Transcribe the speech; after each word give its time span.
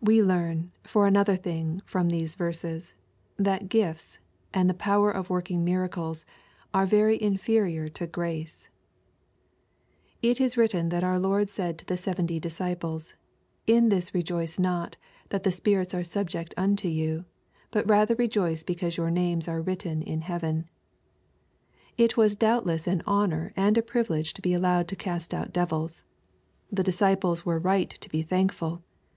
We 0.00 0.22
learn, 0.22 0.70
for 0.84 1.08
another 1.08 1.34
thing, 1.34 1.82
from 1.84 2.08
these 2.08 2.36
verses, 2.36 2.94
that 3.36 3.68
gifts 3.68 4.14
^ 4.16 4.16
and 4.54 4.78
power 4.78 5.10
of 5.10 5.28
working 5.28 5.64
miracles, 5.64 6.24
are 6.72 6.86
very 6.86 7.20
inferior 7.20 7.88
to 7.88 8.06
grace. 8.06 8.68
It 10.22 10.40
is 10.40 10.56
written 10.56 10.90
that 10.90 11.02
our 11.02 11.18
Lord 11.18 11.50
said 11.50 11.78
to 11.78 11.84
the 11.84 11.96
seventy 11.96 12.38
disciples," 12.38 13.14
In 13.76 13.88
this 13.88 14.14
rejoice 14.14 14.56
not, 14.56 14.96
that 15.30 15.42
the 15.42 15.50
spirits 15.50 15.94
are 15.94 16.04
subject 16.04 16.54
unto 16.56 16.86
you, 16.86 17.24
but 17.72 17.88
rather 17.90 18.14
rejoice 18.14 18.62
because 18.62 18.96
your 18.96 19.10
names 19.10 19.48
are 19.48 19.60
written 19.60 20.00
in 20.00 20.20
heaven." 20.20 20.68
It 21.98 22.16
was 22.16 22.36
doubtless 22.36 22.86
an 22.86 23.02
honor 23.04 23.52
and 23.56 23.76
a 23.76 23.82
privilege 23.82 24.32
to 24.34 24.42
be 24.42 24.54
allowed 24.54 24.86
to 24.86 24.94
cast 24.94 25.34
out 25.34 25.52
devils. 25.52 26.04
The 26.70 26.84
disciples 26.84 27.44
were 27.44 27.58
right 27.58 27.90
to 27.90 28.08
be 28.08 28.22
thankful. 28.22 28.84